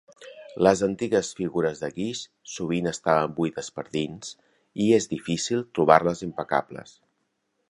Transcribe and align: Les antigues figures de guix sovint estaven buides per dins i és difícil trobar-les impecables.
Les 0.67 0.79
antigues 0.87 1.29
figures 1.39 1.83
de 1.83 1.89
guix 1.97 2.23
sovint 2.55 2.93
estaven 2.93 3.37
buides 3.41 3.71
per 3.77 3.87
dins 3.99 4.35
i 4.87 4.91
és 5.01 5.11
difícil 5.17 5.65
trobar-les 5.81 6.29
impecables. 6.31 7.01